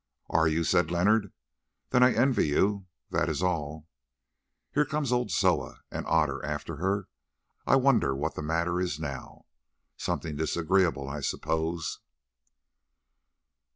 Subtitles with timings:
[0.31, 1.31] "Are you?" said Leonard,
[1.91, 3.87] "then I envy you, that is all.
[4.73, 7.07] Here comes old Soa, and Otter after her.
[7.67, 9.45] I wonder what is the matter now.
[9.97, 11.99] Something disagreeable, I suppose."